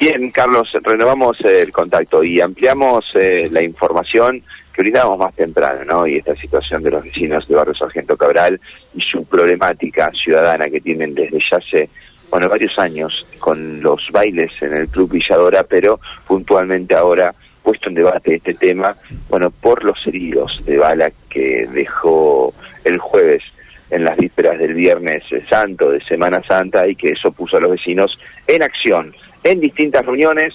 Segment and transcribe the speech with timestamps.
[0.00, 4.42] Bien, Carlos, renovamos el contacto y ampliamos eh, la información
[4.72, 6.06] que brindábamos más temprano, ¿no?
[6.06, 8.58] Y esta situación de los vecinos de Barrio Sargento Cabral
[8.94, 11.90] y su problemática ciudadana que tienen desde ya hace,
[12.30, 17.96] bueno, varios años con los bailes en el Club Villadora, pero puntualmente ahora puesto en
[17.96, 18.96] debate este tema,
[19.28, 22.54] bueno, por los heridos de bala que dejó
[22.84, 23.42] el jueves
[23.90, 27.72] en las vísperas del Viernes Santo, de Semana Santa, y que eso puso a los
[27.72, 29.14] vecinos en acción
[29.44, 30.54] en distintas reuniones,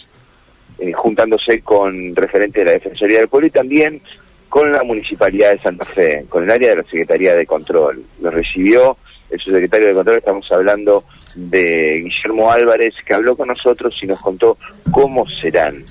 [0.79, 4.01] eh, juntándose con referentes de la Defensoría del Pueblo y también
[4.49, 8.03] con la Municipalidad de Santa Fe, con el área de la Secretaría de Control.
[8.21, 8.97] Lo recibió
[9.29, 11.03] el subsecretario de Control, estamos hablando
[11.35, 14.57] de Guillermo Álvarez, que habló con nosotros y nos contó
[14.91, 15.83] cómo serán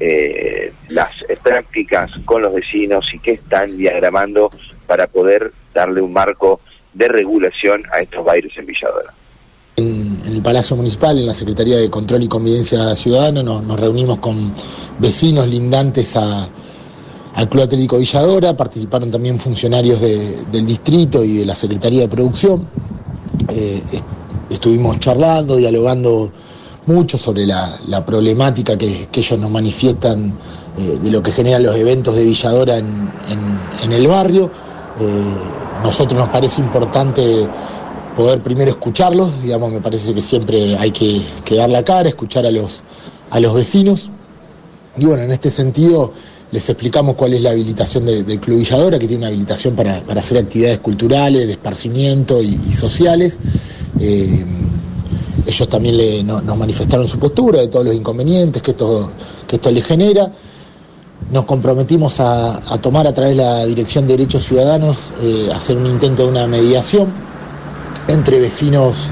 [0.00, 1.12] eh, las
[1.42, 4.50] prácticas con los vecinos y qué están diagramando
[4.86, 6.60] para poder darle un marco
[6.92, 9.12] de regulación a estos bailes en Villadora.
[10.42, 14.52] Palacio Municipal, en la Secretaría de Control y Convivencia Ciudadana, nos, reunimos con
[14.98, 22.02] vecinos lindantes al Club Atlético Villadora, participaron también funcionarios del distrito y de la Secretaría
[22.02, 22.66] de Producción.
[23.48, 23.82] Eh,
[24.50, 26.30] estuvimos charlando, dialogando
[26.86, 30.34] mucho sobre la, problemática que, ellos nos manifiestan
[30.78, 34.50] eh, de lo que generan los eventos de Villadora en, el barrio.
[35.00, 37.48] Eh, nosotros nos parece importante
[38.16, 41.22] poder primero escucharlos, digamos, me parece que siempre hay que,
[41.56, 42.82] dar la cara, escuchar a los,
[43.30, 44.10] a los vecinos.
[44.96, 46.12] Y bueno, en este sentido
[46.50, 50.38] les explicamos cuál es la habilitación del Club Villadora, que tiene una habilitación para, hacer
[50.38, 53.40] actividades culturales, de esparcimiento y, sociales.
[53.98, 54.44] Eh,
[55.46, 59.10] ellos también nos manifestaron su postura de todos los inconvenientes que esto,
[59.46, 60.30] que esto les genera.
[61.32, 65.86] Nos comprometimos a, tomar a través de la Dirección de Derechos Ciudadanos, eh, hacer un
[65.86, 67.31] intento de una mediación
[68.12, 69.08] entre vecinos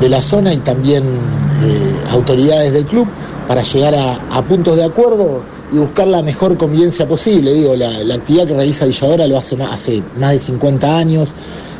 [0.00, 3.06] de la zona y también eh, autoridades del club
[3.48, 7.52] para llegar a, puntos de acuerdo y buscar la mejor convivencia posible.
[7.52, 11.32] Digo, la, actividad que realiza Villadora lo hace más, hace más de 50 años.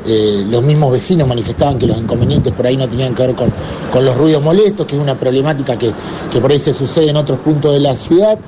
[0.04, 4.04] Eh, los mismos vecinos manifestaban que los inconvenientes por ahí no tenían que ver con,
[4.04, 5.92] los ruidos molestos, que es una problemática que,
[6.30, 8.38] que por ahí se sucede en otros puntos de la ciudad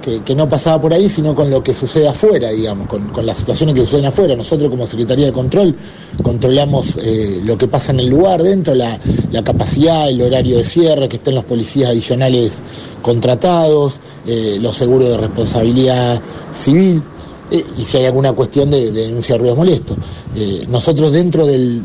[0.00, 3.74] que, no pasaba por ahí, sino con lo que sucede afuera, digamos, con, las situaciones
[3.74, 4.34] que suceden afuera.
[4.34, 5.74] Nosotros como Secretaría de Control
[6.22, 8.98] controlamos eh, lo que pasa en el lugar, dentro, la,
[9.44, 12.62] capacidad, el horario de cierre, que estén los policías adicionales
[13.02, 16.20] contratados, eh, los seguros de responsabilidad
[16.52, 17.02] civil.
[17.50, 19.96] Eh, y si hay alguna cuestión de, denuncia de ruidos molestos.
[20.36, 21.84] Eh, nosotros dentro del,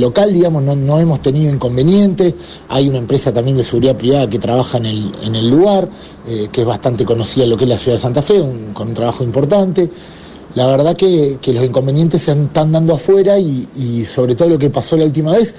[0.00, 2.34] local, digamos, no, hemos tenido inconvenientes,
[2.68, 5.88] hay una empresa también de seguridad privada que trabaja en el, lugar,
[6.28, 8.42] eh, que es bastante conocida en lo que es la ciudad de Santa Fe,
[8.74, 9.90] con un trabajo importante.
[10.54, 14.70] La verdad que, los inconvenientes se están dando afuera y, y sobre todo lo que
[14.70, 15.54] pasó la última vez,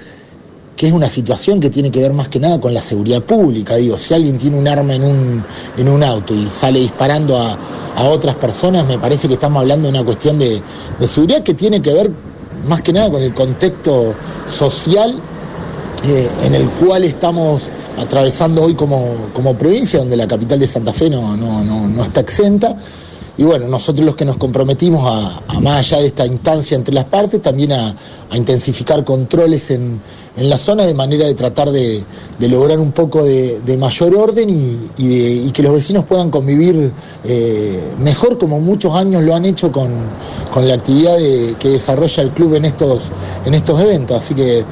[0.76, 3.76] que es una situación que tiene que ver más que nada con la seguridad pública.
[3.76, 5.44] Digo, si alguien tiene un arma en un,
[5.76, 7.58] en un auto y sale disparando a,
[8.04, 10.60] otras personas, me parece que estamos hablando de una cuestión de,
[11.06, 12.10] seguridad que tiene que ver
[12.66, 14.14] más que nada con el contexto
[14.48, 15.14] social
[16.06, 20.92] eh, en el cual estamos atravesando hoy como, como, provincia, donde la capital de Santa
[20.92, 22.76] Fe no, no, no, está exenta.
[23.36, 27.04] Y bueno, nosotros los que nos comprometimos a, más allá de esta instancia entre las
[27.04, 27.94] partes, también a
[28.32, 30.00] intensificar controles en,
[30.40, 32.02] en la zona de manera de tratar de,
[32.48, 36.90] lograr un poco de, mayor orden y, que los vecinos puedan convivir
[37.24, 39.90] eh, mejor como muchos años lo han hecho con,
[40.56, 41.16] la actividad
[41.58, 43.12] que desarrolla el club en estos,
[43.44, 44.16] en estos eventos.
[44.16, 44.64] Así que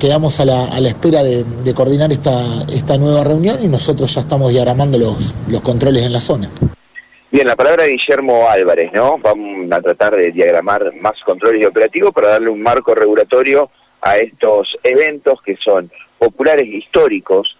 [0.00, 2.42] quedamos a la, espera de, coordinar esta,
[2.72, 6.50] esta nueva reunión y nosotros ya estamos diagramando los, los controles en la zona.
[7.30, 9.18] Bien, la palabra de Guillermo Álvarez, ¿no?
[9.18, 13.70] Vamos a tratar de diagramar más controles y operativos para darle un marco regulatorio
[14.02, 17.56] a estos eventos que son populares e históricos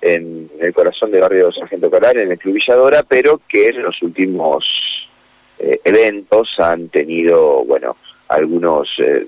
[0.00, 4.00] en el corazón del barrio Sargento Caral, en el Club Villadora, pero que en los
[4.02, 4.66] últimos
[5.58, 7.96] eh, eventos han tenido, bueno,
[8.28, 9.26] algunos eh,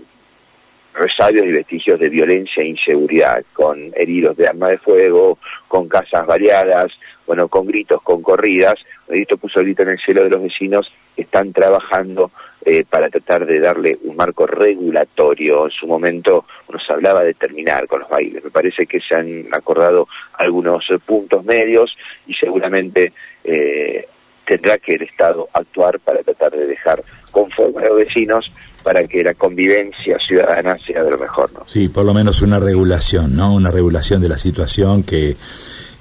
[0.92, 5.38] resabios y vestigios de violencia e inseguridad, con heridos de arma de fuego,
[5.68, 6.92] con casas variadas,
[7.26, 8.74] bueno, con gritos, con corridas.
[9.08, 12.30] Esto puso el grito en el cielo de los vecinos están trabajando
[12.64, 15.66] eh, para tratar de darle un marco regulatorio.
[15.66, 18.42] En su momento nos hablaba de terminar con los bailes.
[18.42, 21.96] Me parece que se han acordado algunos puntos medios
[22.26, 23.12] y seguramente
[23.44, 24.06] eh,
[24.46, 28.52] tendrá que el Estado actuar para tratar de dejar conforme a los vecinos
[28.82, 31.52] para que la convivencia ciudadana sea de lo mejor.
[31.52, 31.62] ¿no?
[31.66, 33.54] Sí, por lo menos una regulación, ¿no?
[33.54, 35.36] Una regulación de la situación que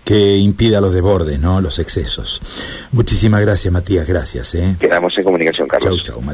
[0.05, 1.59] que impida los desbordes, ¿no?
[1.59, 2.39] Los excesos.
[2.91, 4.53] Muchísimas gracias, Matías, gracias.
[4.55, 4.75] ¿eh?
[4.79, 6.03] Quedamos en comunicación, Carlos.
[6.03, 6.33] Chau, chau, Matías.